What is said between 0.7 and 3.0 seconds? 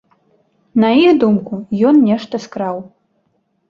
На іх думку, ён нешта скраў.